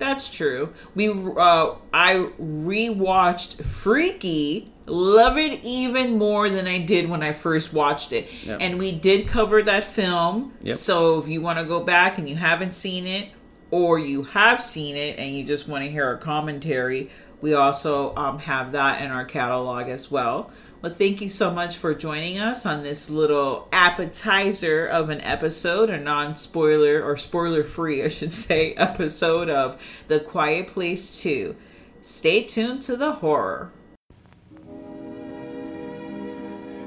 That's 0.02 0.32
true. 0.32 0.74
We 0.96 1.10
uh 1.10 1.76
I 1.94 2.30
rewatched 2.42 3.64
Freaky, 3.64 4.72
love 4.88 5.38
it 5.38 5.64
even 5.64 6.18
more 6.18 6.50
than 6.50 6.66
I 6.66 6.80
did 6.80 7.08
when 7.08 7.22
I 7.22 7.34
first 7.34 7.72
watched 7.72 8.12
it. 8.12 8.28
Yep. 8.44 8.58
And 8.62 8.80
we 8.80 8.92
did 8.92 9.28
cover 9.28 9.62
that 9.62 9.84
film. 9.84 10.54
Yep. 10.64 10.76
So 10.76 11.20
if 11.20 11.28
you 11.28 11.42
want 11.42 11.60
to 11.60 11.66
go 11.66 11.84
back 11.84 12.18
and 12.18 12.28
you 12.28 12.36
haven't 12.36 12.74
seen 12.74 13.06
it 13.06 13.30
or 13.72 13.98
you 13.98 14.24
have 14.24 14.62
seen 14.62 14.96
it 14.96 15.18
and 15.18 15.36
you 15.36 15.44
just 15.44 15.68
want 15.68 15.84
to 15.84 15.90
hear 15.90 16.12
a 16.12 16.18
commentary, 16.18 17.10
we 17.42 17.54
also 17.54 18.14
um, 18.16 18.38
have 18.40 18.74
that 18.74 19.02
in 19.02 19.10
our 19.10 19.26
catalog 19.26 19.88
as 19.88 20.12
well. 20.12 20.52
Well, 20.82 20.92
thank 20.92 21.22
you 21.22 21.30
so 21.30 21.52
much 21.52 21.78
for 21.78 21.94
joining 21.94 22.40
us 22.40 22.66
on 22.66 22.82
this 22.82 23.10
little 23.10 23.68
appetizer 23.72 24.88
of 24.88 25.10
an 25.10 25.22
episode, 25.22 25.92
a 25.92 26.00
non 26.00 26.34
spoiler 26.34 27.04
or 27.04 27.18
spoiler 27.18 27.64
free, 27.64 28.04
I 28.04 28.08
should 28.08 28.34
say, 28.34 28.74
episode 28.78 29.50
of 29.50 29.80
The 30.08 30.20
Quiet 30.20 30.68
Place 30.68 31.22
2. 31.22 31.56
Stay 32.02 32.44
tuned 32.44 32.82
to 32.84 32.98
the 32.98 33.12
horror. 33.14 33.72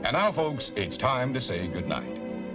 And 0.03 0.12
now, 0.12 0.33
folks, 0.33 0.73
it's 0.75 0.99
time 0.99 1.33
to 1.33 1.40
say 1.40 1.68
goodnight. 1.68 2.23